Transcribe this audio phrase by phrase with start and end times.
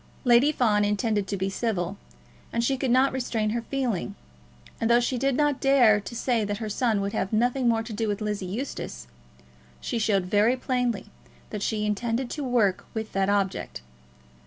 [0.25, 1.95] Lady Fawn intended to be civil,
[2.51, 4.15] but she could not restrain her feeling;
[4.79, 7.83] and though she did not dare to say that her son would have nothing more
[7.83, 9.05] to do with Lizzie Eustace,
[9.79, 11.11] she showed very plainly
[11.51, 13.81] that she intended to work with that object.